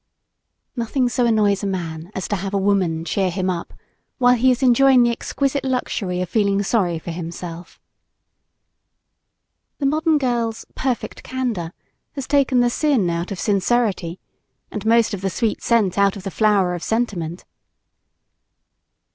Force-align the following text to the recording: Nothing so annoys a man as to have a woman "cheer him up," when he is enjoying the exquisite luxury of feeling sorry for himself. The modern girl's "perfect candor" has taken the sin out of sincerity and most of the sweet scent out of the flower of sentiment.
Nothing 0.75 1.09
so 1.09 1.27
annoys 1.27 1.61
a 1.61 1.67
man 1.67 2.09
as 2.15 2.27
to 2.29 2.35
have 2.35 2.55
a 2.55 2.57
woman 2.57 3.05
"cheer 3.05 3.29
him 3.29 3.51
up," 3.51 3.71
when 4.17 4.37
he 4.39 4.49
is 4.49 4.63
enjoying 4.63 5.03
the 5.03 5.11
exquisite 5.11 5.63
luxury 5.63 6.21
of 6.21 6.27
feeling 6.29 6.63
sorry 6.63 6.97
for 6.97 7.11
himself. 7.11 7.79
The 9.77 9.85
modern 9.85 10.17
girl's 10.17 10.65
"perfect 10.73 11.21
candor" 11.21 11.71
has 12.13 12.25
taken 12.25 12.61
the 12.61 12.69
sin 12.71 13.11
out 13.11 13.31
of 13.31 13.39
sincerity 13.39 14.19
and 14.71 14.87
most 14.87 15.13
of 15.13 15.21
the 15.21 15.29
sweet 15.29 15.61
scent 15.61 15.99
out 15.99 16.15
of 16.17 16.23
the 16.23 16.31
flower 16.31 16.73
of 16.73 16.81
sentiment. 16.81 17.45